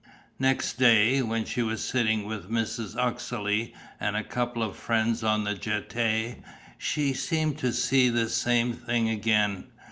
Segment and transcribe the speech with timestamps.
[0.39, 2.95] Next day, when she was sitting with Mrs.
[2.97, 6.41] Uxeley and a couple of friends on the Jetée,
[6.79, 9.65] she seemed to see the same thing again.